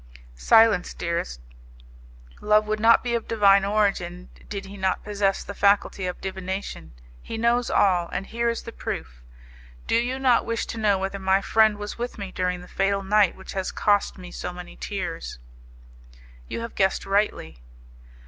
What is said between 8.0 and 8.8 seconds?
and here is the